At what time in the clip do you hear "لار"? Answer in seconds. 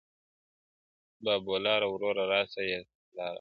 3.17-3.17